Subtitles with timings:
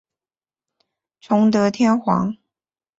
[1.19, 2.35] 崇德天皇。